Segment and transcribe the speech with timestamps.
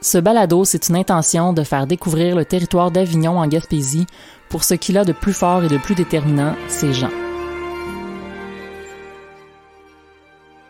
[0.00, 4.06] Ce balado, c'est une intention de faire découvrir le territoire d'Avignon en Gaspésie
[4.48, 7.12] pour ce qu'il a de plus fort et de plus déterminant, ses gens.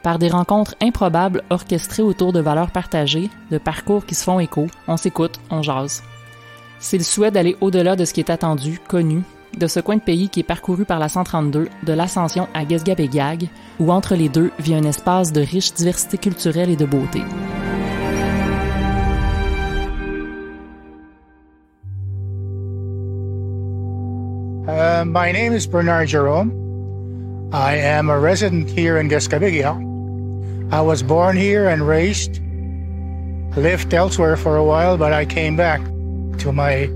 [0.02, 4.66] Par des rencontres improbables orchestrées autour de valeurs partagées, de parcours qui se font écho,
[4.88, 6.02] on s'écoute, on jase.
[6.82, 9.22] C'est le souhait d'aller au-delà de ce qui est attendu, connu,
[9.56, 13.48] de ce coin de pays qui est parcouru par la 132, de l'ascension à Gesgabegag,
[13.78, 17.20] où entre les deux vit un espace de riche diversité culturelle et de beauté.
[24.66, 26.50] Uh, my name is Bernard Jerome.
[27.52, 29.76] I am a resident here in Gescabigia.
[30.72, 32.40] I was born here and raised,
[33.56, 35.80] lived elsewhere for a while, but I came back
[36.38, 36.86] to my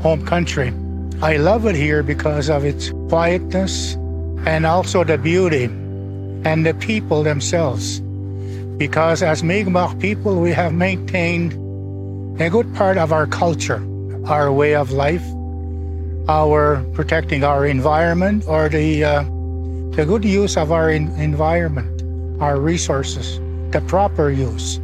[0.00, 0.72] home country.
[1.22, 3.94] I love it here because of its quietness
[4.46, 5.64] and also the beauty
[6.44, 8.00] and the people themselves.
[8.76, 11.52] Because as Mi'kmaq people, we have maintained
[12.40, 13.82] a good part of our culture,
[14.26, 15.24] our way of life,
[16.28, 19.22] our protecting our environment or the uh,
[19.94, 22.02] the good use of our in- environment,
[22.42, 23.38] our resources,
[23.70, 24.80] the proper use.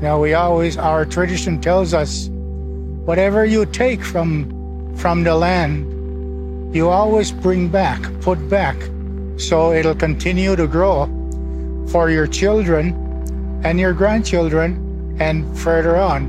[0.00, 2.30] Now we always our tradition tells us
[3.06, 4.52] whatever you take from
[4.96, 5.86] from the land,
[6.74, 8.76] you always bring back, put back,
[9.38, 11.06] so it'll continue to grow
[11.88, 12.92] for your children
[13.62, 16.26] and your grandchildren and further on.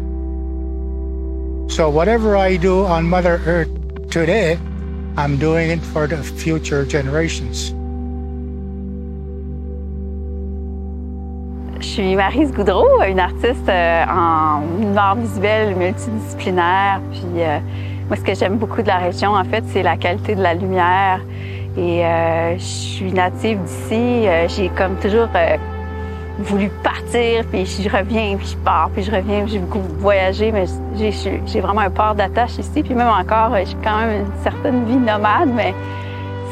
[1.70, 3.70] So whatever I do on Mother Earth
[4.10, 4.60] Today,
[5.18, 7.74] I'm doing it for the future generations.
[11.80, 17.00] Je suis Marise Goudreau, une artiste euh, en art visuel multidisciplinaire.
[17.12, 17.60] Puis euh,
[18.08, 20.56] moi, ce que j'aime beaucoup de la région, en fait, c'est la qualité de la
[20.56, 21.22] lumière.
[21.78, 24.26] Et euh, je suis native d'ici.
[24.48, 25.28] J'ai comme toujours
[26.40, 29.46] voulu partir, puis je reviens, puis je pars, puis je reviens.
[29.46, 30.66] J'ai beaucoup voyagé, mais
[30.96, 32.82] j'ai vraiment un port d'attache ici.
[32.82, 35.76] Puis même encore, j'ai quand même une certaine vie nomade, mais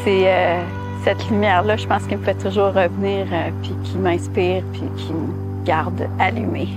[0.04, 0.62] c'est euh,
[1.06, 5.14] cette lumière-là, je pense qu'elle me fait toujours revenir, euh, puis qui m'inspire, puis qui
[5.14, 6.68] me garde allumée.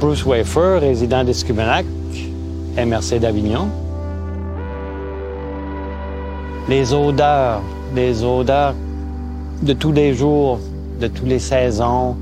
[0.00, 1.84] Bruce Wafer, résident d'Escubenac,
[2.78, 3.68] MRC d'Avignon
[6.68, 7.62] les odeurs,
[7.94, 8.74] les odeurs
[9.62, 10.60] de tous les jours,
[11.00, 12.14] de toutes les saisons,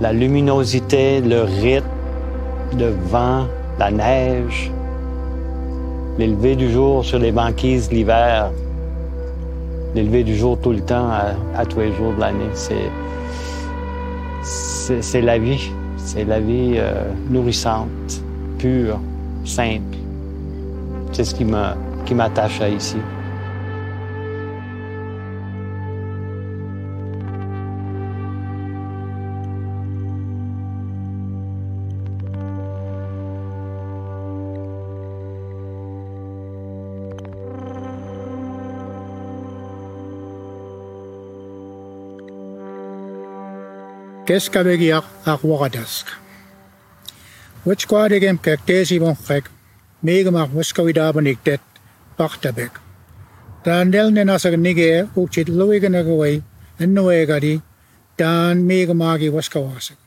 [0.00, 1.86] la luminosité, le rythme,
[2.78, 3.46] le vent,
[3.80, 4.70] la neige,
[6.18, 8.50] l'élevé du jour sur les banquises l'hiver,
[9.94, 11.08] l'élevé du jour tout le temps
[11.56, 12.50] à, tous les jours de l'année.
[14.42, 15.70] C'est, la vie.
[15.96, 18.22] C'est la vie euh, nourrissante,
[18.58, 19.00] pure,
[19.46, 19.96] simple.
[21.12, 21.46] C'est ce qui,
[22.04, 22.98] qui m'attache à ici.
[44.30, 46.06] keskabegiak ahwagadesk.
[47.66, 49.50] Witskwadigem kakteesibon gek,
[50.06, 51.60] meegemak muskawidabenik det,
[52.16, 52.78] pachtabek.
[53.64, 55.48] Dan delne nasag nige uchit
[55.98, 56.44] en
[56.78, 57.60] ennuegadi,
[58.18, 59.98] dan meegemagi waskawasik.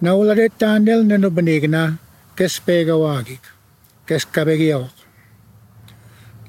[0.00, 1.18] Nauladet dan delne
[1.66, 1.98] na
[2.36, 3.42] dan
[4.06, 4.94] keskabegiak.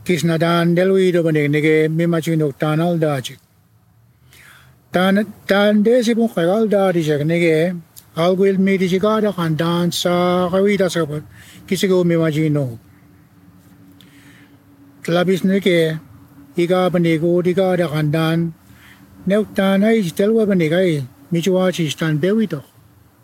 [0.04, 3.40] Kisnadaan deluidobenik nige mimachinuk tanal dajik.
[4.94, 7.76] Tandeesipun qeqaldaarisyak nige
[8.24, 11.24] alguilmiirisigaaraq antaansaaqaviitasqapat
[11.68, 12.74] kisigaumimajinoo.
[15.04, 15.98] Tlapis nige
[16.64, 18.40] igaapaniikuutigaaraq antaan
[19.26, 20.92] neuttaanais telwapanikai
[21.32, 22.66] michuaachis taan pewitoq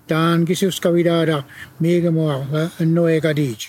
[0.10, 1.45] taan kisiuskavidaaraq
[1.81, 2.51] miigamoaq
[2.81, 3.63] annoeqatiich.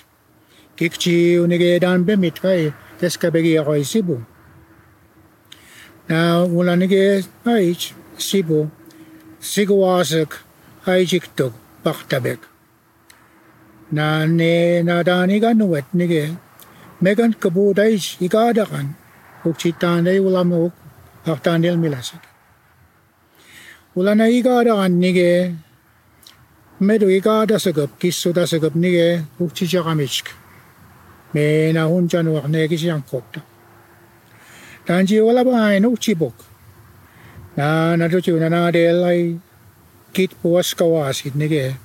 [0.76, 4.16] Kikchiu nige daan pemitkai teskapegiaqoisipu.
[6.10, 8.68] Ulaniga aici, Sibu,
[9.40, 10.42] Siguazak,
[10.84, 11.52] Aijiktuk,
[11.84, 12.40] Baktabek.
[13.92, 16.36] Na ne na dani ga nuwet nige.
[17.00, 18.94] Megan kabu dais igadakan.
[19.44, 20.72] Ukcitan dai ulama uk
[21.26, 22.22] haktan del milasak.
[23.96, 25.54] Ulana igadakan nige.
[26.80, 30.26] Medu igada sagap kisu da sagap nige ukci jakamishk.
[31.34, 33.49] Me na hunjan wak ne kisiyang kokta.
[34.90, 36.34] Nanjiwala ba ay no chibok.
[37.54, 39.38] Na natutu na na del
[40.12, 41.78] kit på skawas nige.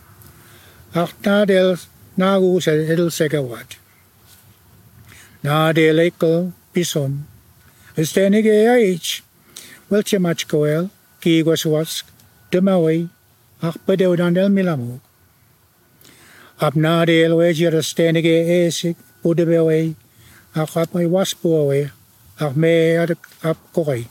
[0.95, 1.77] Ach na del
[2.17, 3.77] na gus edel segawat.
[5.43, 7.29] Na de ekel bison.
[7.95, 9.21] Estenige aich.
[9.91, 10.89] Welche machkoel
[11.21, 12.05] ki gwaswask
[12.51, 13.09] demawi
[13.61, 15.01] ach bedeudan del milamuk.
[16.57, 19.93] Abna del wejir estenige esik budebewe
[20.55, 21.91] ach ap mai waspuawe
[22.39, 24.07] Ahmed Abkori.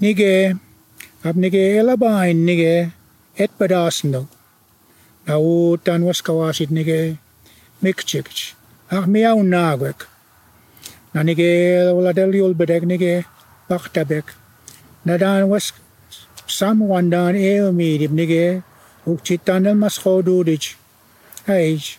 [0.00, 0.56] Nige,
[1.24, 2.90] abnige elabain nige,
[3.38, 4.26] et badasno.
[5.26, 7.18] Nau tanwaskawasit nige,
[7.82, 8.54] mikchikch.
[8.90, 10.06] Ahmiau nagwek.
[11.14, 11.50] Nanige
[11.94, 13.24] uladeliul bedek nige,
[13.68, 14.26] achterberg
[15.04, 15.72] na dan was
[16.46, 18.62] samwandan eomidib nige,
[19.06, 20.74] ukchitanel maskhodudich.
[21.46, 21.98] Aish.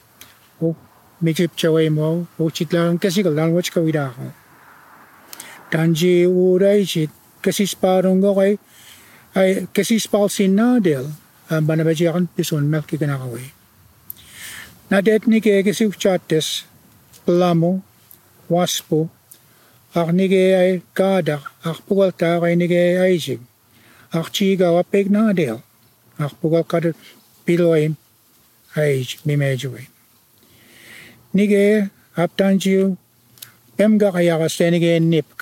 [1.22, 4.30] midshipchawi mo uchitlan kasi kalan wach kawida ko
[5.74, 7.10] tanji uray chit
[7.42, 8.54] kasi sparong ko ai
[9.34, 11.10] ay kasi spal sinadel
[11.50, 13.50] banabajakan pison mel kikanakawi
[14.94, 16.70] na detnike kasi uchates
[17.26, 17.82] plamo
[18.48, 19.10] waspo
[19.98, 23.42] ag nige ay kada ag pugal ta kay nige ay sig
[24.14, 25.60] ag chiga wapig na del
[26.22, 26.94] ag pugal kada
[27.42, 27.92] piloy
[28.78, 29.97] ay mimejuwin
[31.38, 32.98] Nige aptanjiu
[33.78, 35.40] emga kayaga stenige nipk.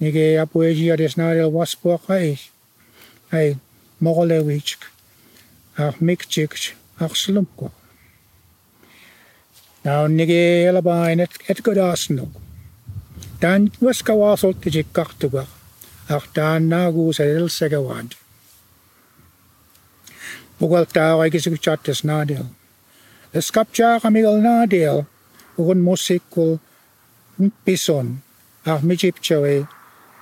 [0.00, 1.50] Nige apueji adesnadel
[2.08, 2.38] ai
[3.32, 3.48] Ay
[4.00, 4.80] mogolewitsk.
[5.78, 6.52] Ach mikchik
[6.98, 7.70] ach slumpko.
[9.84, 12.32] Now nige elabain et et godasnuk.
[13.40, 15.46] Dan waskawasol tijik kartuga.
[16.08, 18.12] Ach dan nagus edel segawand.
[20.60, 22.46] Ugal tau aikisik chattas nadel.
[23.30, 25.06] Skapça kamilna del
[25.56, 26.58] ugun musikul
[27.64, 28.18] pison
[28.66, 29.62] ak ah, michipchawe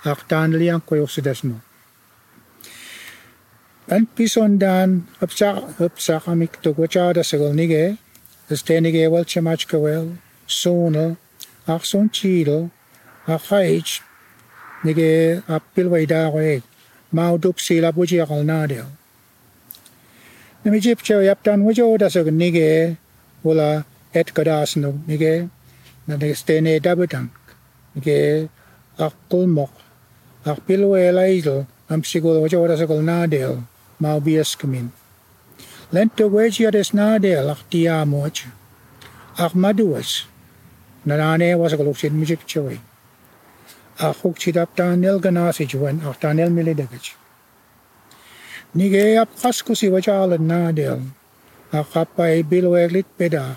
[0.04, 1.56] ak ah, tanliang kuyoksidasno.
[3.88, 7.96] An pison dan upsak upsak amik tugwachada sagol nige
[8.52, 11.16] stenige wel chamachkawel ah, sono
[11.64, 12.68] ak son chido
[13.24, 14.04] ak haich
[14.84, 16.62] nige apilwaida ko ek
[17.16, 18.92] maudup sila buji akal na del.
[20.68, 22.96] Namichipcheo yaptan wajo dasog nige
[23.42, 25.48] wula et kadas no nige
[26.06, 27.30] na de stene dabutan
[27.94, 28.48] nige
[28.98, 29.72] akul mok
[30.44, 33.64] akpilu elaizel amsigul wajo dasog nadel
[34.00, 34.92] mau biaskamin.
[35.92, 38.40] Lento wegia des nadel ak tiamoch
[39.44, 40.10] ak maduas
[41.06, 42.78] nanane wasagaluksin michipcheoi.
[44.06, 47.17] Ak hukchidaptan nilganasij wen ak tanel milidagich.
[48.74, 51.00] Nigeye-yapkas kusiwacaalan naadel.
[51.72, 53.56] Akapai biluelit peda.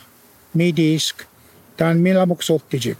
[0.53, 1.27] Midisk.
[1.77, 2.97] Tan milamuk sottijik.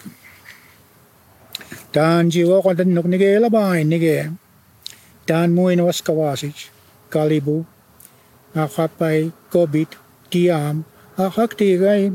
[1.91, 4.31] Tan jiwokontan nuk nigeye labain nigeye.
[5.25, 6.67] Tan muin waskawasich.
[7.09, 7.65] Kalibu.
[8.55, 9.95] Akapai kobit.
[10.29, 10.83] Tiam.
[11.17, 12.11] Akak tigai.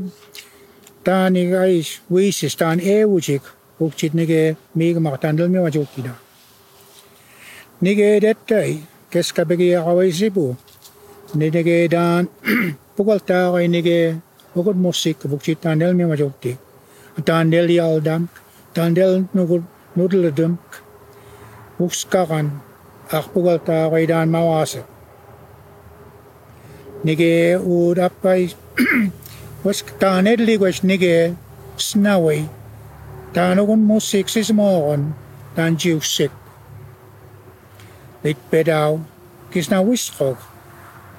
[1.03, 2.55] Tan igais wisis.
[2.55, 3.41] Tan ewujik.
[3.79, 4.57] Ukchit nigeye.
[4.75, 6.13] Miigmak tan dalmiwajukida.
[7.81, 8.96] Nigeye dettai.
[9.11, 10.55] keskapegia kawaisipu.
[11.35, 12.29] Niinike daan
[12.95, 14.15] pukaltaa kainike
[14.55, 16.57] hukut musik bukti tandel mi majokti.
[17.25, 18.27] Tandel yaldam,
[18.73, 19.63] tandel nukut
[19.95, 20.57] nudledum.
[21.77, 22.51] Bukskakan
[23.11, 24.81] ak pukaltaa kaidan mawase.
[27.03, 28.55] Nike uudappai
[29.63, 31.33] was taan edlikwes nike
[31.77, 32.49] snawei.
[33.33, 35.15] Taan nukun musik siis moogon,
[35.55, 36.31] taan jiuksik.
[38.23, 38.99] Litbedau,
[39.51, 40.37] Gisnawistrok,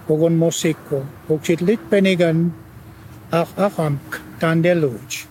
[0.06, 2.50] pogon Mosiko, Bokchit litpenigan,
[3.30, 5.26] Ach Achamk, Tandeluch.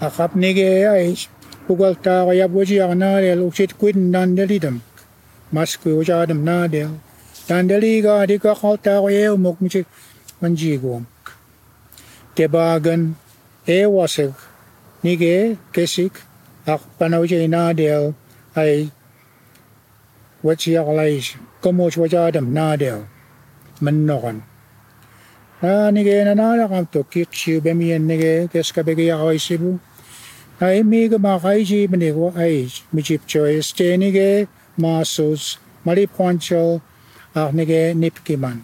[0.00, 1.28] Ach Abnege Eich,
[1.66, 4.80] Bugaltara Yabwajiar Nadel, Uchit Quidden Dandelidam,
[5.52, 7.00] Masku Ujadam Nadel,
[7.48, 9.86] Dandeliga, Dikahaltara Eumok, Michik
[10.40, 11.06] Manjigum.
[12.36, 13.16] Debagen,
[13.66, 14.34] ewasig,
[15.02, 16.12] Nige, Gesik,
[16.66, 18.14] Ach Panaujay Nadel,
[18.54, 18.92] Ei
[20.46, 21.02] ว่าเชียอะไร
[21.62, 22.98] ก็มัวชัวจะดำหน้าเดียว
[23.84, 24.34] มันนอน
[25.62, 29.70] นานี่เกนนาละคำตกิชิวเบมีนนี่เกเกสกับเบกียไอซิบุ
[30.58, 32.40] ไอมีก็มาไอจีมันเอกว่าไอ
[32.94, 34.18] มีจิบจอยสเตนี่เก
[34.82, 35.42] มาสูส
[35.86, 36.68] มาริพอนเชล
[37.34, 37.72] อานี่เก
[38.02, 38.58] นิปกิมัน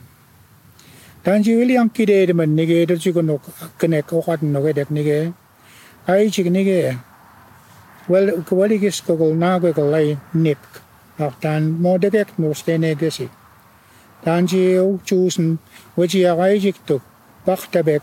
[1.24, 3.40] ดันจิวิลยังกิเดดมันนี่เกดจิกนก
[3.80, 5.10] กเนกโอคัดนกเด็กนี่เก
[6.04, 6.72] ไอจิกนี่เก
[8.08, 10.80] Wel, gweli gysgogol na gwegol ei nipg.
[11.24, 13.30] ach dann måtte jeg nu stændige sig.
[14.24, 15.58] Dan si eu tusen,
[15.96, 17.00] wedi a reisig tu,
[17.46, 18.02] bachtabek,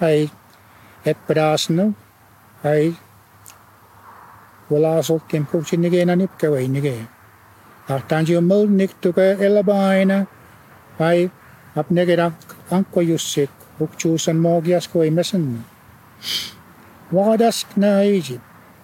[0.00, 0.30] ai
[1.04, 1.94] et brasnu,
[2.64, 2.94] ai
[4.70, 6.94] walasol kem kuchi nigena nipka wei nige.
[7.88, 10.26] Ach dan si eu mul nik tu ka elabaina,
[10.98, 11.30] ai
[11.76, 12.32] ap negera
[12.70, 15.64] anko jussik, uk tusen mogias koi mesen.
[17.12, 18.40] Vaadask na der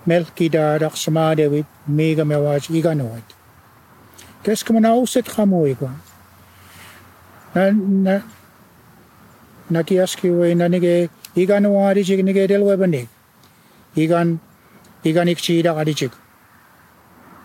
[0.06, 3.43] melki daarak samadevi, miiga me vaas iganoit.
[4.44, 5.90] Qu'est-ce qu'on a osset khamoi kwa?
[7.54, 8.20] Na na
[9.70, 13.08] na kiaski we na nige igan wa ari nige del we bani.
[13.96, 14.38] Igan
[15.02, 15.72] igan ik chi da.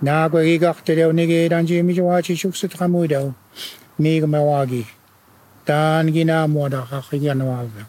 [0.01, 3.33] Na ko igak te deu nige danji mi jwa chi chuk sit khamoi dau.
[3.97, 4.85] Mi ma wa gi.
[5.65, 7.83] Dan gina na mo da kha khigan wa ga.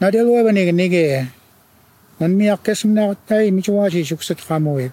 [0.00, 1.28] Na del we bani nige.
[2.18, 4.90] Man mi akkes na tai mi jwa chi chuk sit khamoi.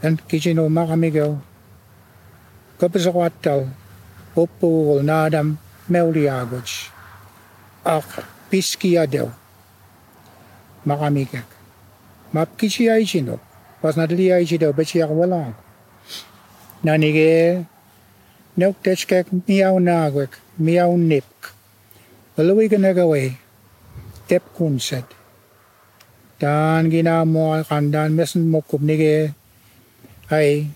[0.00, 1.42] En kijino maramigo.
[2.78, 3.66] Kapazawattal.
[4.36, 6.94] Oppo nadam meuliagoch.
[7.84, 9.28] Ak Piskiadew.
[10.86, 11.46] Maramigak.
[12.32, 12.86] Map kichi.
[13.82, 14.72] Was not lia ichido,
[16.84, 17.66] Nanige.
[18.56, 20.38] Nok techkek miau nagwek.
[20.58, 21.54] Miau nipk.
[22.36, 23.34] Luigenegaway.
[24.28, 25.04] Tep kunset.
[26.38, 29.37] Dan gina mo kan dan mokup nige.
[30.30, 30.66] ay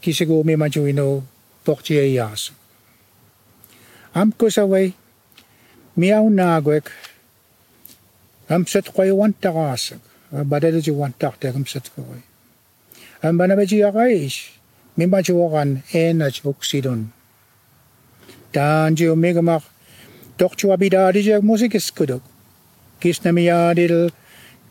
[0.00, 1.22] kisigumi manchuino
[1.64, 2.50] pokchie yas.
[4.14, 4.92] Am kusaway,
[5.96, 6.90] miyaw nagwek,
[8.48, 10.00] am set kway wantakasag,
[10.32, 12.22] ah, badala ji wantaktek am set kway.
[13.22, 14.50] Am banabaji akayish,
[14.96, 17.12] mi manchuokan enaj uksidon.
[18.52, 19.62] Taan ji umigamak,
[20.38, 22.22] tokchu abidadi ji musikis kudok,
[23.00, 23.30] kis na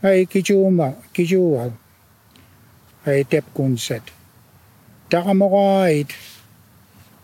[0.01, 1.71] ay kichuma, kichuwa,
[3.05, 4.03] Ay tepkunsat.
[5.09, 6.11] Takamukait.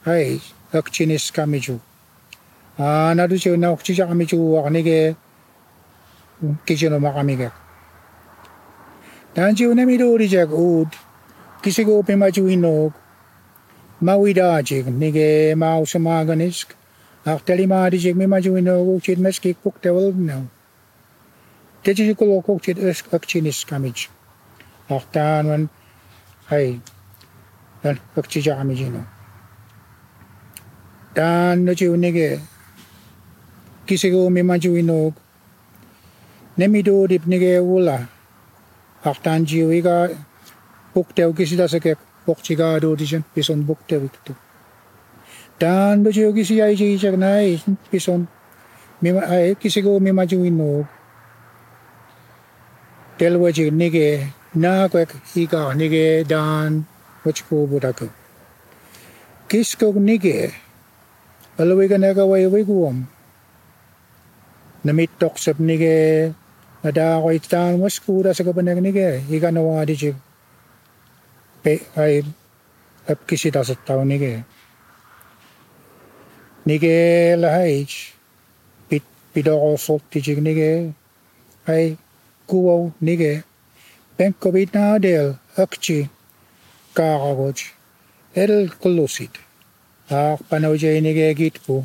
[0.05, 0.39] Ay,
[0.71, 1.79] akchinis kami ju.
[2.79, 3.39] akcinese kamiju.
[3.39, 5.15] siya na akchisa kami ju waknige.
[6.65, 7.53] Kisino makamigak.
[9.35, 10.87] Tansi una midori jak ud.
[11.61, 12.93] Kisigo pimaju inog.
[14.01, 16.65] Mawidajig nige mausumaganis.
[17.25, 20.47] Aktali maadijig mimaju inog uchid meski puktewal now.
[21.83, 24.14] Tejikolo kukchid esk akchinis kamiju.
[24.91, 25.67] نختان من
[26.51, 26.77] hei
[27.81, 29.01] dan pakchi jami jino
[31.17, 32.29] dan no chi unige
[33.87, 34.99] kisi go mi ma ju ino
[36.57, 37.97] ne mi do dip nige ula
[39.09, 39.97] aktan ji wi ga
[40.93, 41.91] buk teu kisi da sake
[42.25, 44.33] buk chi ga do di jen pison buk teu tu
[45.61, 47.47] dan do chi kisi ai ji chak nai
[47.89, 48.21] pison
[49.01, 50.69] mi ma ai kisi go mi ma ju ino
[53.17, 54.09] telwa ji nige
[54.55, 56.85] 나고가 아니게 단
[57.23, 58.09] 뭐치고 보다고
[59.49, 60.51] 기스고 니게
[61.57, 63.07] 알로이가 내가 왜 외고옴
[64.81, 66.33] 나미톡 섭니게
[66.81, 70.15] 나다고 있단 뭐치고다 세가번에 니게 이가 나와 디지
[71.65, 72.21] पे आई
[73.09, 74.33] अब किसी दा सकता हूँ निगे
[76.67, 76.97] निगे
[77.41, 77.91] लहाइज
[78.89, 80.71] पिट पिडो सोती जिग निगे
[81.69, 81.97] आई
[82.49, 83.33] कुआउ निगे
[84.15, 86.05] Benkoviit naadel õktsi
[86.95, 87.65] kaaragots
[88.31, 89.33] edel kullusid.
[90.07, 91.81] Aak panoja inige kitpu.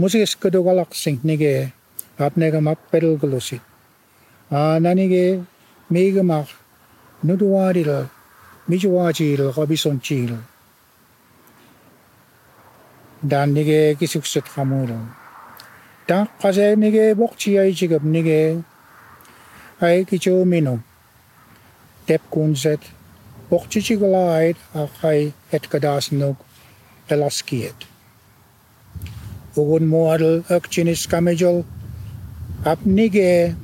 [0.00, 1.72] Musikis galak sing nige.
[2.18, 3.60] Apnega map edel kullusid.
[4.50, 5.44] Aananige
[5.90, 6.48] miigamak
[7.22, 8.08] nuduaadil
[8.68, 10.32] mijuaajil kabisontsiil.
[13.20, 15.04] Dan nige kisukset hamurun.
[16.06, 18.64] Tak kase nige boktsiaisikab nige.
[19.82, 20.80] Ai kichu minum.
[22.04, 22.80] tap kon zet.
[23.48, 24.56] Bochtje geleid,
[25.00, 26.40] hij het gedassen ook
[27.06, 27.86] elaskiert.
[29.54, 30.66] Ook een model, ook
[31.08, 31.64] kamejol,
[32.62, 33.54] ab nige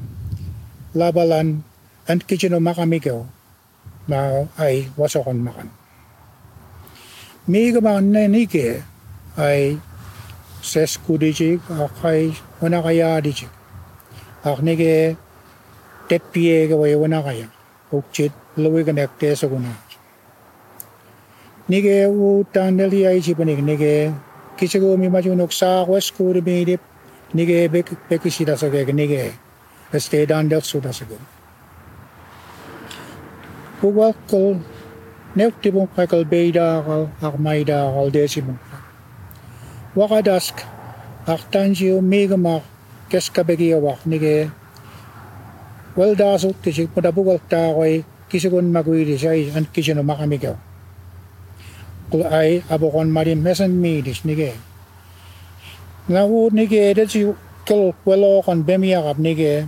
[0.90, 1.64] labalan,
[2.04, 3.26] en kitchen nou makamigel.
[4.04, 5.70] Maar hij was ook een makan.
[7.44, 8.80] Mega man nige,
[9.34, 9.78] hij
[10.60, 11.60] zes kudijik,
[12.00, 13.48] hij wanakaya dijig,
[14.42, 15.16] Ach nige,
[16.06, 17.59] tepiege, wanakaya.
[17.92, 19.72] ukchit lewi kanek te sokuna
[21.70, 24.12] nige u tandel hi ai chipanik nige
[24.56, 26.80] kisego mi maju noksa west kur mi dip
[27.34, 29.32] nige bek bekisi da soge nige
[29.98, 31.18] stay down dek su da soge
[33.80, 34.60] Pugwak kol
[35.36, 38.60] nekti mong kakal beda kal akmaida kal desi mong
[39.96, 40.56] wakadask
[41.26, 42.60] aktanji o keska
[43.10, 44.50] keskabegi awak nige
[45.96, 50.56] wel daar zo tisi pada bugal taroy kisigun en sai an kisino makamikaw
[52.10, 54.52] kul ai abokon marim mesan midis nige
[56.08, 57.20] na wo nige dat si
[57.66, 59.66] kul welo kon bemiagap nige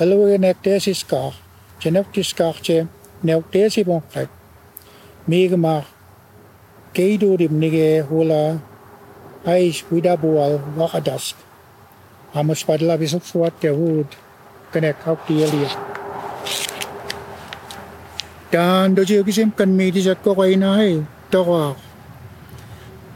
[0.00, 1.32] alwe nek tesis ka
[1.80, 2.86] chenep tiskar che
[3.22, 4.30] nek tesi bonkrek
[5.28, 5.76] migma
[6.94, 8.42] keidurim nige hula
[9.52, 11.34] ais widabual wakadas
[12.36, 14.25] Amos padla bisok suat Yahud.
[14.76, 15.66] Connect how clearly
[18.52, 20.92] dan do je kisem kan mi ti jat ko kai na hai
[21.32, 21.60] to ko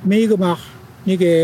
[0.09, 0.52] mi ga ma
[1.07, 1.35] ni ge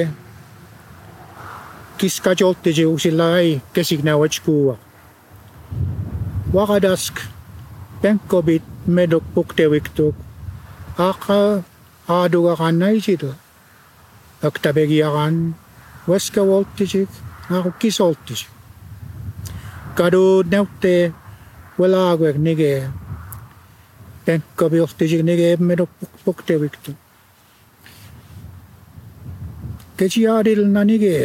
[1.99, 4.77] kis ka jol te je u si lai ke sig na wach ku wa
[6.57, 7.23] wa ka dask
[8.01, 10.15] pen ko bit me dok puk te wik tuk
[11.11, 11.41] aka
[12.17, 13.31] a do ga kan nai si to
[14.49, 15.35] ak ta be gi ya kan
[16.11, 17.11] was ka wol ti jik
[17.51, 18.56] na ko kis wol ti jik
[19.99, 20.95] kadu neutte
[21.79, 22.73] velaaguek nige
[24.25, 25.75] penkka piohtisik nige emme
[26.25, 26.93] pokte viktu.
[29.97, 31.17] Kesi adilna nige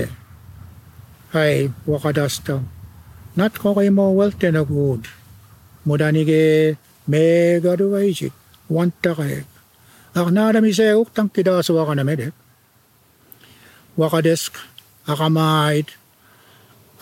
[1.33, 2.55] hai wakadasta.
[3.37, 5.03] Nat koimo weltena nagu kuud.
[5.85, 6.41] Muda nige
[7.11, 7.23] me
[7.63, 8.33] kadu vaisik
[8.75, 9.47] vantakaek.
[10.15, 12.33] Aga naadamise uhtanki taas vakana medek.
[13.99, 14.53] Wakadesk
[15.11, 15.87] agamaid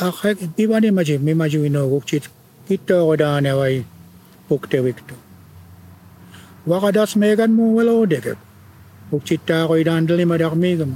[0.08, 2.22] akhe pibani maji mimaji wino wukchi
[2.68, 3.78] kito wada ne wai
[4.48, 5.16] pukte wikto
[6.68, 8.34] wakadas megan mu welo deke
[9.12, 10.92] wukchi ta koi dan dali madak megam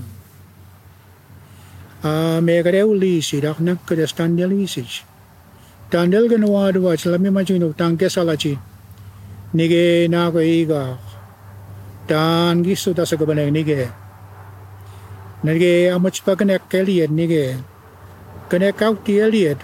[2.03, 2.13] a
[2.47, 4.83] megare uli si dak nak kada standel isi
[5.93, 8.57] standel gan wadu wa chala mimaji wino tangke salachi.
[9.53, 10.97] Nige na koi iga.
[12.07, 13.89] Dan gisu tasa Nge nige.
[15.43, 17.13] Nige amuch pakan ekkeli nige.
[17.13, 17.72] nige.
[18.53, 19.57] Kan ek ook die leer,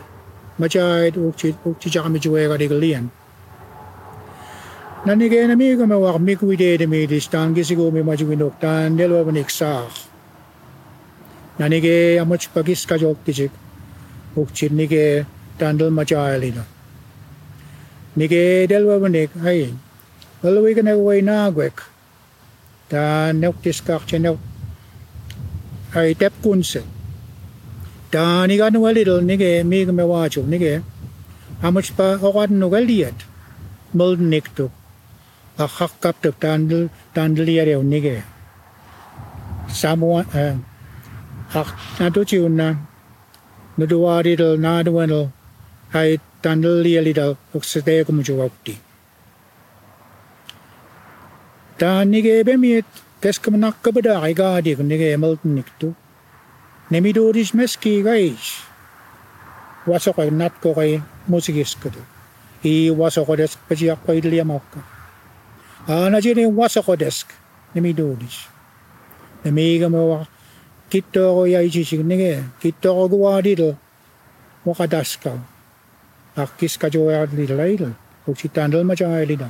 [0.57, 3.03] maar jy het ook dit ook die jare met jou reg geleer.
[5.05, 8.57] Nan ek en amigo me war mi kuidede me die staan gesigo me maju nok
[8.59, 9.93] tan delo ben ek saag.
[11.61, 11.85] Nan ek
[12.17, 13.53] amoch pagis ka jok tijik.
[14.33, 15.25] Ook oh, chirnige
[15.57, 15.93] tandel.
[18.13, 19.73] Nige delo ben ek ai.
[20.41, 21.85] Wel we kan ek wei na gwek.
[22.89, 24.39] Dan nok diskak chenok.
[25.93, 26.98] Ai tep kunse.
[28.11, 30.83] Dani nugalil nige mig me wachuk nige.
[31.61, 33.17] Amuch pa okat nugaliat
[33.93, 34.15] mul
[35.59, 38.23] a hak kap tu tandil tandil yareu nige
[39.79, 40.21] samua
[41.53, 41.69] hak
[41.99, 42.67] natu chiunna
[43.77, 45.25] nuduwaridil naduwanil
[45.93, 46.11] hai
[46.43, 48.75] tandil yaril uksete kumjuwakti
[51.79, 52.87] Kes ge bemiet
[53.21, 55.35] keskemenak kebedak ega dik nige mul
[55.79, 55.95] tuh.
[56.89, 58.69] Nemidoodis meski gais.
[59.87, 62.01] waso kai natkokai musigiskudu.
[62.63, 64.79] I wasoko desk pajiako idliamokka.
[65.87, 67.27] Anajini wasoko desk.
[67.75, 68.47] Nemidoodis.
[69.45, 70.25] Nemigamowa.
[70.89, 72.43] Kittoro ya ijisik nige.
[72.61, 73.73] Kittoro guadidl.
[74.65, 75.31] Mokadaska.
[76.35, 77.91] Akkiska joya lidlaidl.
[78.27, 79.49] Oksitandl majaa lidl.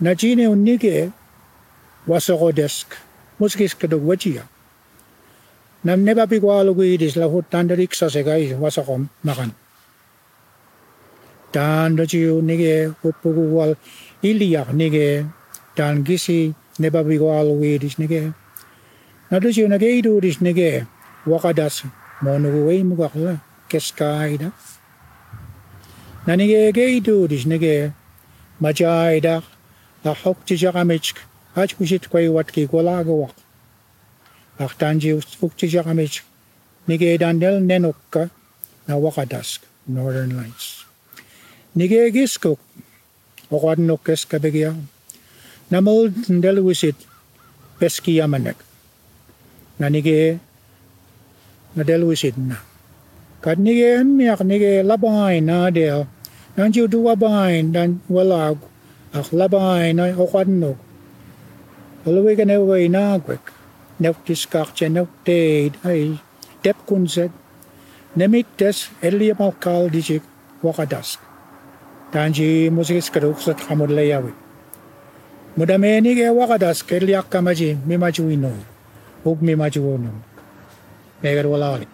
[0.00, 1.10] Najini unnige.
[2.06, 2.94] Wasoko desk.
[3.40, 4.42] Musigiskudu wajia.
[5.84, 9.50] namni hut kuidis lahutando riksasega is wasakom makan.
[11.52, 13.76] Dan dojiu nige hupukuwal
[14.22, 15.26] iliak nige
[15.76, 18.32] dan gisi ne papikwalu kuidis nige.
[19.30, 20.86] Na dojiu nage iduris nige
[21.26, 21.84] wakadas
[22.22, 24.52] monugu wei mukakla keskaida.
[26.26, 27.92] Na nige ge iduris nige
[28.60, 29.42] majaida
[30.04, 31.16] la hokti jakamechk
[31.54, 33.43] hachkushit kwai watki kolagawak.
[34.58, 36.22] Artanji Fuktijakamich
[36.86, 38.30] Nige Dandel Nenokka
[38.86, 40.84] na Wakadask, Northern Lights.
[41.74, 42.60] Nige Giskuk,
[43.50, 44.76] Wakadnokes Kabegia,
[45.70, 46.94] Namold Ndelwisit
[47.80, 48.56] Peski Yamanek.
[49.78, 50.38] Na Nige
[51.74, 52.56] Nadelwisit na.
[53.40, 56.06] Kad Nige Miak Nige Labain na Del,
[56.56, 58.58] Nanju Duwabain, Dan Walag,
[59.12, 60.78] Ak Labain, Okadnok.
[62.06, 63.63] Alawigan ewa inaagwek.
[64.00, 66.18] Navtiscartia nautteida ai
[66.62, 67.32] tepkunset
[68.16, 70.22] nemittes elliamalkal dijik
[70.62, 71.20] wakadask.
[72.10, 74.32] Tanji musikis kaduksat er hamud leyawi.
[75.56, 78.50] Mudameni ke wakadask elliakkamaji mimajuino.
[79.24, 80.10] Ug mimajuono.
[81.22, 81.93] Megar er walawalik.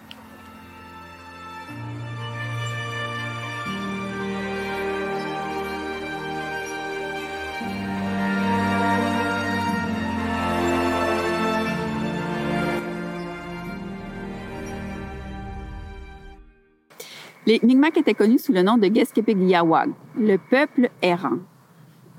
[17.47, 21.39] Les Mi'kmaq étaient connus sous le nom de Geskepegiyawag, le peuple errant.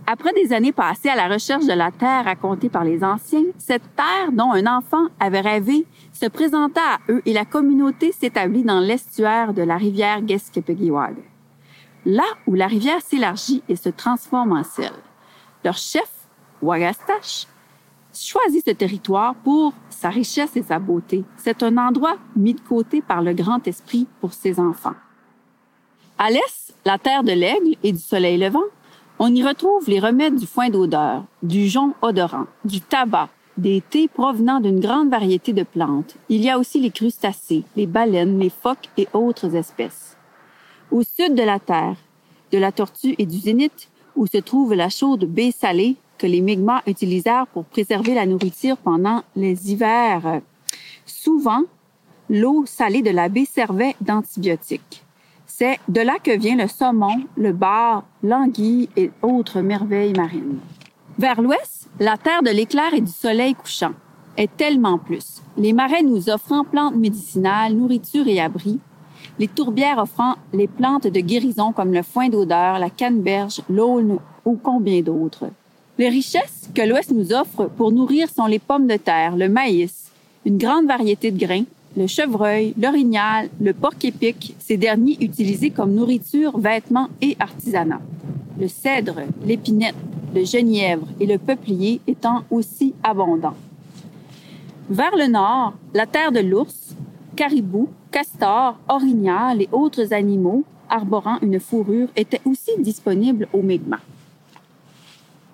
[0.05, 3.95] Après des années passées à la recherche de la terre racontée par les anciens, cette
[3.95, 8.81] terre dont un enfant avait rêvé se présenta à eux et la communauté s'établit dans
[8.81, 11.15] l'estuaire de la rivière Geskepegiyawag.
[12.05, 14.93] Là où la rivière s'élargit et se transforme en sel.
[15.65, 16.11] Leur chef,
[16.61, 17.47] Wagastache,
[18.13, 21.23] choisit ce territoire pour sa richesse et sa beauté.
[21.37, 24.97] C'est un endroit mis de côté par le grand esprit pour ses enfants.
[26.25, 28.63] À l'est, la terre de l'aigle et du soleil levant,
[29.19, 34.07] on y retrouve les remèdes du foin d'odeur, du jonc odorant, du tabac, des thés
[34.07, 36.15] provenant d'une grande variété de plantes.
[36.29, 40.17] Il y a aussi les crustacés, les baleines, les phoques et autres espèces.
[40.93, 41.97] Au sud de la Terre,
[42.53, 46.41] de la tortue et du zénith, où se trouve la chaude baie salée que les
[46.41, 50.41] Mi'kmaq utilisèrent pour préserver la nourriture pendant les hivers.
[51.05, 51.65] Souvent,
[52.31, 55.02] l'eau salée de la baie servait d'antibiotique.
[55.63, 60.59] C'est de là que vient le saumon, le bar, l'anguille et autres merveilles marines.
[61.21, 63.93] Vers l'ouest, la terre de l'éclair et du soleil couchant
[64.37, 65.41] est tellement plus.
[65.57, 68.81] Les marais nous offrant plantes médicinales, nourriture et abris.
[69.39, 74.59] Les tourbières offrant les plantes de guérison comme le foin d'odeur, la canneberge, l'aulne ou
[74.61, 75.45] combien d'autres.
[75.97, 80.11] Les richesses que l'Ouest nous offre pour nourrir sont les pommes de terre, le maïs,
[80.45, 81.67] une grande variété de grains,
[81.97, 88.01] le chevreuil, l'orignal, le porc épic, ces derniers utilisés comme nourriture, vêtements et artisanat.
[88.59, 89.95] Le cèdre, l'épinette,
[90.35, 93.57] le genièvre et le peuplier étant aussi abondants.
[94.89, 96.97] Vers le nord, la terre de l'ours,
[97.37, 104.01] caribou, castor, orignal et autres animaux arborant une fourrure étaient aussi disponibles au Mi'kmaq.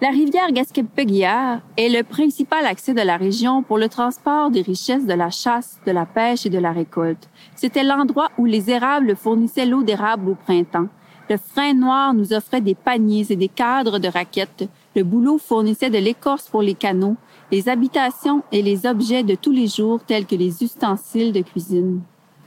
[0.01, 5.07] La rivière Gasquepeguiar est le principal accès de la région pour le transport des richesses
[5.07, 7.29] de la chasse, de la pêche et de la récolte.
[7.57, 10.87] C'était l'endroit où les érables fournissaient l'eau d'érable au printemps.
[11.29, 14.69] Le frein noir nous offrait des paniers et des cadres de raquettes.
[14.95, 17.17] Le boulot fournissait de l'écorce pour les canaux,
[17.51, 22.03] les habitations et les objets de tous les jours tels que les ustensiles de cuisine.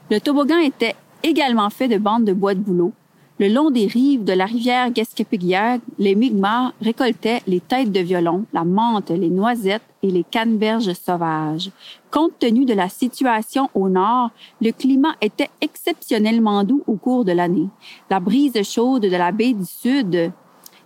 [0.10, 2.94] Le toboggan était également fait de bandes de bois de bouleau.
[3.42, 8.46] Le long des rives de la rivière Gasquepeguiag, les Mi'kmaq récoltaient les têtes de violon,
[8.54, 11.72] la menthe, les noisettes et les canneberges sauvages.
[12.12, 14.30] Compte tenu de la situation au nord,
[14.62, 17.68] le climat était exceptionnellement doux au cours de l'année.
[18.12, 20.32] La brise chaude de la baie du sud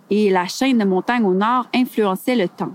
[0.08, 2.72] et la chaîne de montagnes au nord influençaient le temps.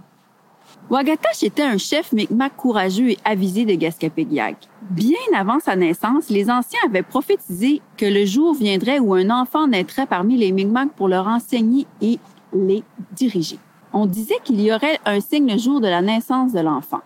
[0.92, 4.58] Wagatash était un chef Mi'kmaq courageux et avisé de Gascapéguiac.
[4.90, 9.68] Bien avant sa naissance, les anciens avaient prophétisé que le jour viendrait où un enfant
[9.68, 12.20] naîtrait parmi les Mi'kmaq pour leur enseigner et
[12.54, 13.58] les diriger.
[13.94, 17.00] On disait qu'il y aurait un signe le jour de la naissance de l'enfant.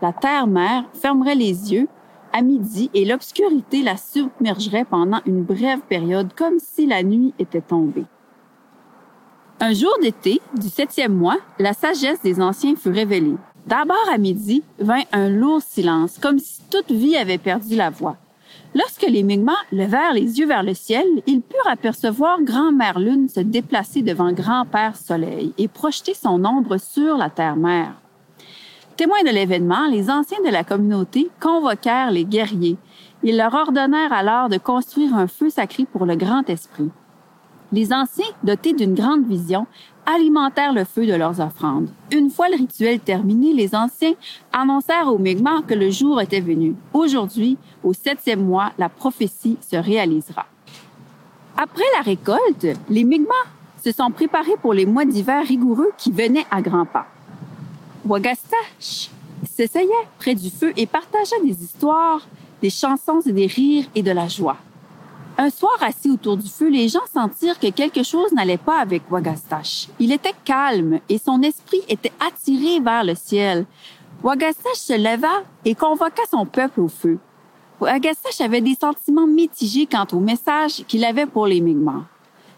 [0.00, 1.88] La terre-mère fermerait les yeux
[2.32, 7.60] à midi et l'obscurité la submergerait pendant une brève période comme si la nuit était
[7.60, 8.06] tombée.
[9.58, 13.36] Un jour d'été, du septième mois, la sagesse des anciens fut révélée.
[13.66, 18.18] D'abord à midi vint un lourd silence, comme si toute vie avait perdu la voix.
[18.74, 23.40] Lorsque les Mi'kmaq levèrent les yeux vers le ciel, ils purent apercevoir Grand-Mère Lune se
[23.40, 27.94] déplacer devant Grand-Père Soleil et projeter son ombre sur la terre-mère.
[28.98, 32.76] Témoins de l'événement, les anciens de la communauté convoquèrent les guerriers.
[33.22, 36.90] Ils leur ordonnèrent alors de construire un feu sacré pour le Grand Esprit.
[37.72, 39.66] Les anciens, dotés d'une grande vision,
[40.06, 41.88] alimentèrent le feu de leurs offrandes.
[42.12, 44.14] Une fois le rituel terminé, les anciens
[44.52, 46.76] annoncèrent aux Mi'kmaq que le jour était venu.
[46.92, 50.46] Aujourd'hui, au septième mois, la prophétie se réalisera.
[51.56, 53.48] Après la récolte, les Mi'kmaq
[53.84, 57.06] se sont préparés pour les mois d'hiver rigoureux qui venaient à grands pas.
[58.04, 59.10] Wagastache
[59.44, 62.26] s'essayait près du feu et partageait des histoires,
[62.62, 64.56] des chansons et des rires et de la joie.
[65.38, 69.02] Un soir assis autour du feu, les gens sentirent que quelque chose n'allait pas avec
[69.10, 69.88] Wagastache.
[69.98, 73.66] Il était calme et son esprit était attiré vers le ciel.
[74.22, 77.18] Wagastache se leva et convoqua son peuple au feu.
[77.80, 82.04] Wagastache avait des sentiments mitigés quant au message qu'il avait pour les Mi'kmaq.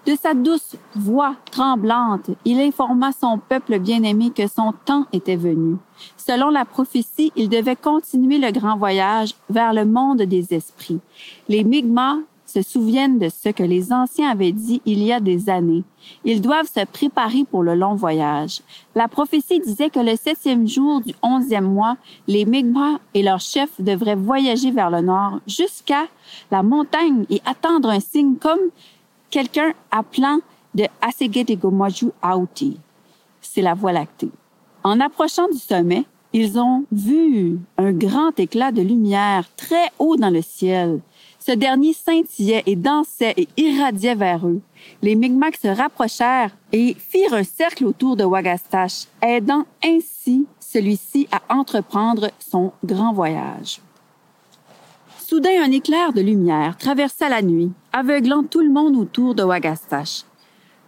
[0.06, 5.76] De sa douce voix tremblante, il informa son peuple bien-aimé que son temps était venu.
[6.16, 11.00] Selon la prophétie, il devait continuer le grand voyage vers le monde des esprits.
[11.48, 15.50] Les Mi'kmaq se souviennent de ce que les anciens avaient dit il y a des
[15.50, 15.84] années.
[16.24, 18.60] Ils doivent se préparer pour le long voyage.
[18.94, 23.80] La prophétie disait que le septième jour du onzième mois, les Mi'kmaq et leurs chefs
[23.80, 26.06] devraient voyager vers le nord jusqu'à
[26.50, 28.70] la montagne et attendre un signe comme
[29.30, 30.38] quelqu'un appelant
[30.74, 32.78] de Asegedegomaju Auti.
[33.40, 34.30] C'est la Voie lactée.
[34.84, 40.30] En approchant du sommet, ils ont vu un grand éclat de lumière très haut dans
[40.30, 41.00] le ciel.
[41.48, 44.60] Ce dernier scintillait et dansait et irradiait vers eux.
[45.00, 51.40] Les Mi'kmaq se rapprochèrent et firent un cercle autour de Wagastache, aidant ainsi celui-ci à
[51.48, 53.80] entreprendre son grand voyage.
[55.16, 60.24] Soudain, un éclair de lumière traversa la nuit, aveuglant tout le monde autour de Wagastache.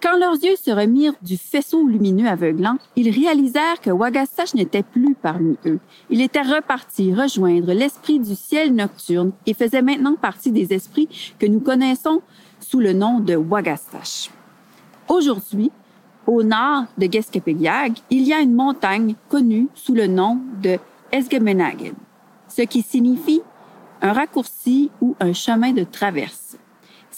[0.02, 5.14] Quand leurs yeux se remirent du faisceau lumineux aveuglant, ils réalisèrent que Wagastash n'était plus
[5.14, 5.78] parmi eux.
[6.08, 11.44] Il était reparti rejoindre l'esprit du ciel nocturne et faisait maintenant partie des esprits que
[11.44, 12.22] nous connaissons
[12.60, 14.30] sous le nom de Wagastash.
[15.06, 15.70] Aujourd'hui,
[16.26, 20.78] au nord de Geskepegyag, il y a une montagne connue sous le nom de
[21.12, 21.94] Esgemenagen,
[22.48, 23.42] ce qui signifie
[24.00, 26.56] un raccourci ou un chemin de traverse.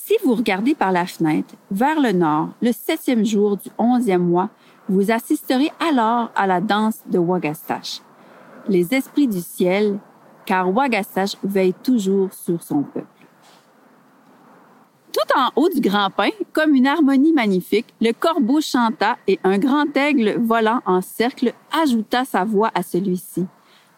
[0.04, 4.50] Si vous regardez par la fenêtre vers le nord, le septième jour du onzième mois,
[4.88, 8.00] vous assisterez alors à la danse de Wagastash,
[8.66, 10.00] les esprits du ciel,
[10.44, 13.06] car Wagastash veille toujours sur son peuple.
[15.12, 19.58] Tout en haut du grand pin, comme une harmonie magnifique, le corbeau chanta et un
[19.58, 23.46] grand aigle volant en cercle ajouta sa voix à celui-ci.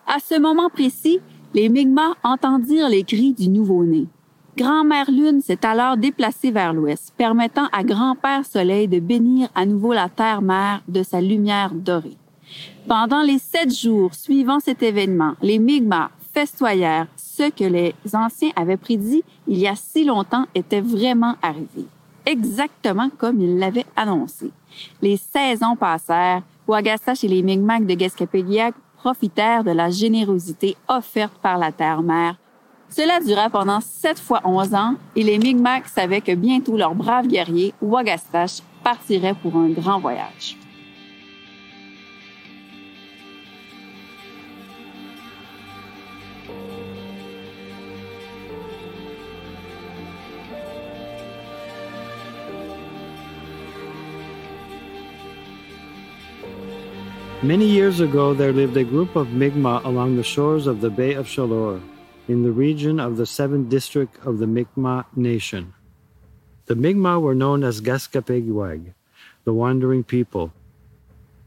[0.06, 1.20] À ce moment précis,
[1.54, 4.06] les Mi'kmaq entendirent les cris du nouveau-né.
[4.56, 9.92] Grand-mère Lune s'est alors déplacée vers l'ouest, permettant à Grand-père Soleil de bénir à nouveau
[9.92, 12.16] la terre-mère de sa lumière dorée.
[12.86, 18.76] Pendant les sept jours suivant cet événement, les Mi'kmaq festoyèrent ce que les anciens avaient
[18.76, 21.86] prédit il y a si longtemps était vraiment arrivé,
[22.24, 24.52] exactement comme ils l'avaient annoncé.
[25.02, 31.58] Les saisons passèrent, Wagastash et les Mi'kmaq de Geskapégiak profitèrent de la générosité offerte par
[31.58, 32.36] la terre-mère
[32.94, 37.26] cela dura pendant sept fois onze ans et les Mi'kmaq savaient que bientôt leur brave
[37.26, 40.56] guerrier, Wagastash, partirait pour un grand voyage.
[57.42, 61.14] Many years ago, there lived a group of Mi'kmaq along the shores of the Bay
[61.14, 61.80] of Chaleur.
[62.26, 65.74] In the region of the 7th district of the Mi'kmaq Nation.
[66.66, 68.94] The Mi'kmaq were known as Gaskapegwag,
[69.44, 70.52] the wandering people.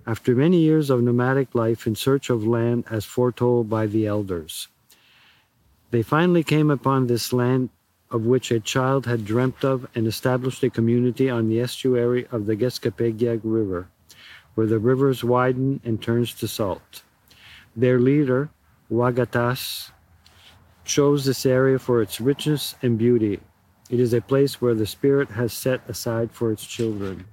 [0.06, 4.68] After many years of nomadic life in search of land as foretold by the elders,
[5.90, 7.70] they finally came upon this land
[8.12, 12.46] of which a child had dreamt of and established a community on the estuary of
[12.46, 13.88] the Gaskapegiag River,
[14.54, 17.02] where the rivers widen and turns to salt.
[17.76, 18.50] Their leader,
[18.92, 19.92] Wagatas,
[20.88, 23.40] chose this area for its richness and beauty.
[23.90, 27.26] It is a place where the Spirit has set aside for its children.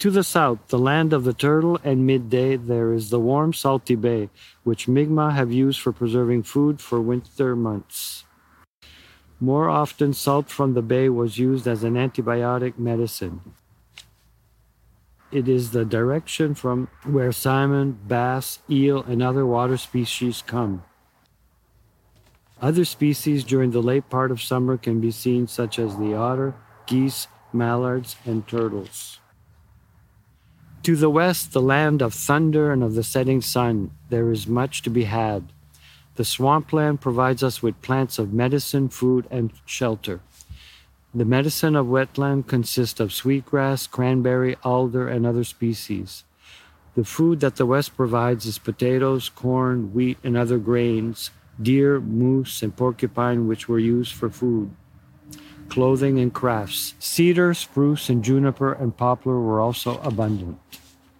[0.00, 3.94] To the south, the land of the turtle and midday, there is the warm, salty
[3.94, 4.28] bay,
[4.64, 8.24] which Mi'kmaq have used for preserving food for winter months.
[9.40, 13.40] More often, salt from the bay was used as an antibiotic medicine.
[15.30, 20.82] It is the direction from where salmon, bass, eel, and other water species come.
[22.64, 26.54] Other species during the late part of summer can be seen, such as the otter,
[26.86, 29.20] geese, mallards, and turtles.
[30.84, 34.80] To the west, the land of thunder and of the setting sun, there is much
[34.80, 35.52] to be had.
[36.14, 40.20] The swampland provides us with plants of medicine, food, and shelter.
[41.14, 46.24] The medicine of wetland consists of sweetgrass, cranberry, alder, and other species.
[46.94, 52.62] The food that the west provides is potatoes, corn, wheat, and other grains, deer, moose,
[52.62, 54.70] and porcupine, which were used for food,
[55.68, 56.94] clothing, and crafts.
[56.98, 60.58] Cedar, spruce, and juniper and poplar were also abundant.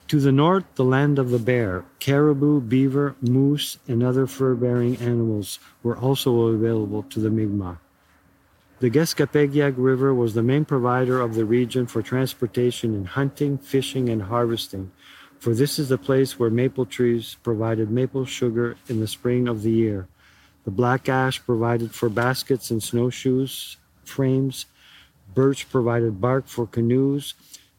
[0.09, 4.97] To the north, the land of the bear, caribou, beaver, moose, and other fur bearing
[4.99, 7.79] animals were also available to the Mi'kmaq.
[8.81, 14.11] The Geskapegiag River was the main provider of the region for transportation in hunting, fishing,
[14.11, 14.92] and harvesting,
[15.38, 19.62] for this is the place where maple trees provided maple sugar in the spring of
[19.62, 20.07] the year.
[20.64, 24.66] The black ash provided for baskets and snowshoes, frames.
[25.35, 27.35] Birch provided bark for canoes,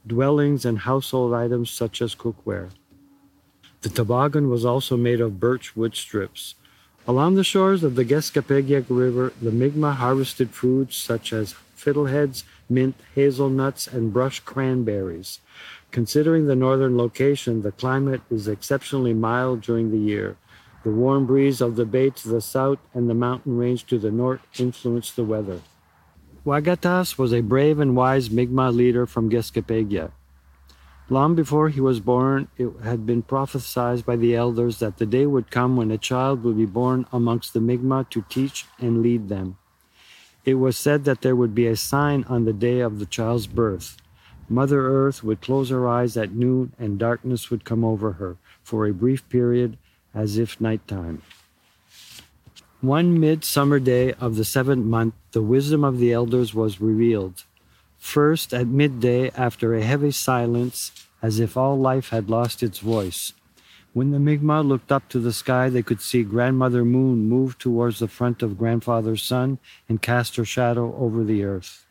[0.05, 2.69] dwellings, and household items such as cookware.
[3.81, 6.55] The toboggan was also made of birch wood strips.
[7.07, 12.95] Along the shores of the Geskapegiak River, the Mi'kmaq harvested foods such as fiddleheads, mint,
[13.13, 15.39] hazelnuts, and brush cranberries.
[15.91, 20.35] Considering the northern location, the climate is exceptionally mild during the year.
[20.85, 24.11] The warm breeze of the bay to the south and the mountain range to the
[24.11, 25.61] north influenced the weather.
[26.45, 30.11] Wagatas was a brave and wise Mi'kmaq leader from Geskapegia.
[31.09, 35.25] Long before he was born, it had been prophesied by the elders that the day
[35.25, 39.27] would come when a child would be born amongst the Mi'kmaq to teach and lead
[39.27, 39.57] them.
[40.45, 43.47] It was said that there would be a sign on the day of the child's
[43.47, 43.97] birth.
[44.47, 48.85] Mother Earth would close her eyes at noon and darkness would come over her for
[48.85, 49.79] a brief period
[50.15, 51.21] as if nighttime.
[52.81, 57.43] One midsummer day of the seventh month, the wisdom of the elders was revealed.
[57.97, 63.33] First, at midday, after a heavy silence, as if all life had lost its voice.
[63.93, 67.99] When the Mi'kmaq looked up to the sky, they could see Grandmother Moon move towards
[67.99, 69.57] the front of Grandfather Sun
[69.89, 71.85] and cast her shadow over the earth.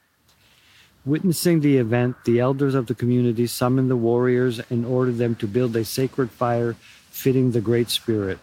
[1.04, 5.46] Witnessing the event, the elders of the community summoned the warriors and ordered them to
[5.46, 6.76] build a sacred fire
[7.14, 8.40] fitting the Great Spirit.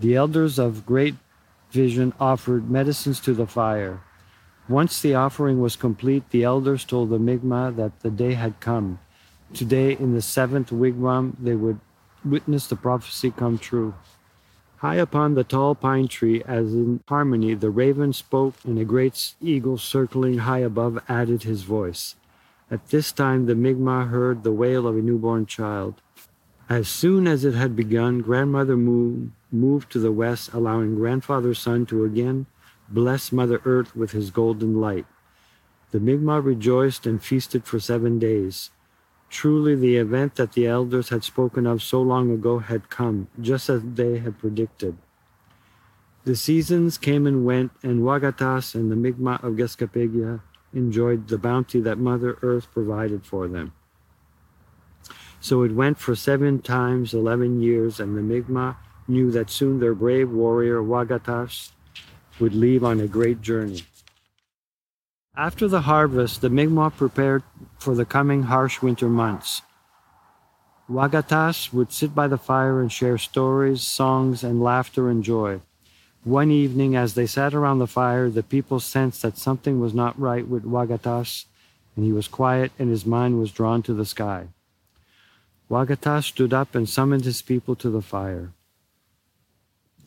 [0.00, 1.14] The elders of Great
[1.70, 4.00] Vision offered medicines to the fire.
[4.66, 8.98] Once the offering was complete, the elders told the Mi'kmaq that the day had come.
[9.52, 11.78] Today, in the seventh wigwam, they would
[12.24, 13.94] witness the prophecy come true.
[14.78, 19.34] High upon the tall pine tree, as in harmony, the raven spoke, and a great
[19.40, 22.16] eagle circling high above added his voice.
[22.70, 26.00] At this time, the Mi'kmaq heard the wail of a newborn child.
[26.68, 31.86] As soon as it had begun, Grandmother Moon moved to the west, allowing Grandfather Sun
[31.86, 32.46] to again
[32.88, 35.06] bless Mother Earth with his golden light.
[35.92, 38.70] The Mi'kmaq rejoiced and feasted for seven days.
[39.30, 43.68] Truly, the event that the elders had spoken of so long ago had come, just
[43.68, 44.96] as they had predicted.
[46.24, 50.40] The seasons came and went, and Wagatas and the Mi'kmaq of Geskapegia
[50.72, 53.72] enjoyed the bounty that Mother Earth provided for them.
[55.46, 58.74] So it went for seven times eleven years, and the Mi'kmaq
[59.06, 61.70] knew that soon their brave warrior Wagatas
[62.40, 63.84] would leave on a great journey.
[65.36, 67.44] After the harvest, the Mi'kmaq prepared
[67.78, 69.62] for the coming harsh winter months.
[70.90, 75.60] Wagatas would sit by the fire and share stories, songs, and laughter and joy.
[76.24, 80.18] One evening, as they sat around the fire, the people sensed that something was not
[80.18, 81.44] right with Wagatas,
[81.94, 84.48] and he was quiet and his mind was drawn to the sky.
[85.68, 88.52] Wagatas stood up and summoned his people to the fire.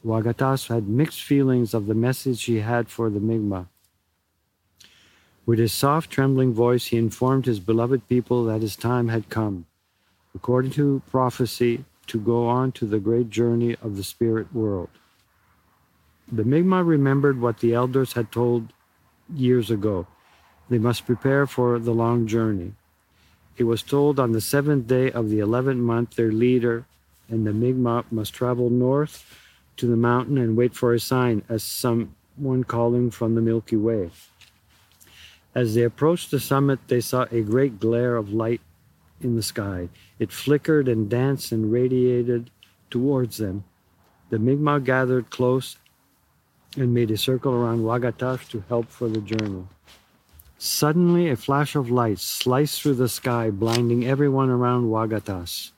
[0.06, 3.67] Wagatas had mixed feelings of the message he had for the Mi'kmaq.
[5.45, 9.65] With his soft, trembling voice, he informed his beloved people that his time had come,
[10.34, 14.89] according to prophecy, to go on to the great journey of the spirit world.
[16.32, 18.72] The Mi'kmaq remembered what the elders had told
[19.34, 20.08] years ago.
[20.69, 22.76] They must prepare for the long journey.
[23.60, 26.86] It was told on the seventh day of the eleventh month, their leader
[27.28, 29.26] and the Mi'kmaq must travel north
[29.76, 34.12] to the mountain and wait for a sign as someone calling from the Milky Way.
[35.54, 38.62] As they approached the summit, they saw a great glare of light
[39.19, 39.89] in the sky.
[40.19, 42.52] It flickered and danced and radiated
[42.89, 43.65] towards them.
[44.30, 45.76] The Mi'kmaq gathered close
[46.78, 49.67] and made a circle around Wagatas to help for the journey.
[50.62, 55.72] Suddenly, a flash of light sliced through the sky, blinding everyone around Wagatas.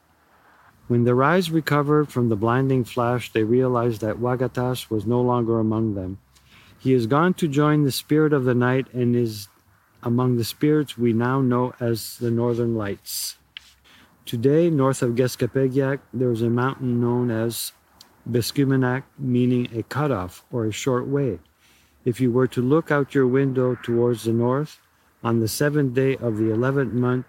[0.87, 5.59] When their eyes recovered from the blinding flash, they realized that Wagatas was no longer
[5.59, 6.17] among them.
[6.79, 9.49] He has gone to join the spirit of the night and is
[10.01, 13.37] among the spirits we now know as the Northern Lights.
[14.25, 17.71] Today, north of Geskapegiak, there is a mountain known as
[18.27, 21.37] Beskumenak, meaning a cutoff or a short way.
[22.03, 24.79] If you were to look out your window towards the north,
[25.23, 27.27] on the seventh day of the eleventh month,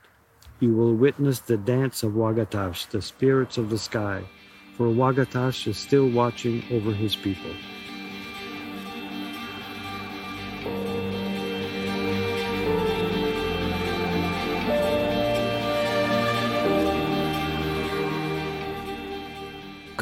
[0.61, 4.25] you will witness the dance of Wagatash, the spirits of the sky,
[4.77, 7.51] for Wagatash is still watching over his people.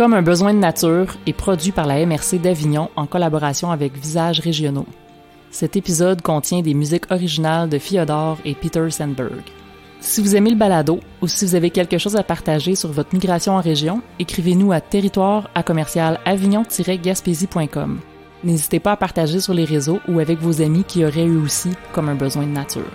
[0.01, 4.41] Comme un besoin de nature est produit par la MRC d'Avignon en collaboration avec Visages
[4.41, 4.87] régionaux.
[5.51, 9.43] Cet épisode contient des musiques originales de Fyodor et Peter Sandberg.
[10.01, 13.13] Si vous aimez le balado ou si vous avez quelque chose à partager sur votre
[13.13, 18.01] migration en région, écrivez-nous à territoire à commercial avignon-gaspésie.com.
[18.43, 21.73] N'hésitez pas à partager sur les réseaux ou avec vos amis qui auraient eu aussi
[21.93, 22.91] comme un besoin de nature.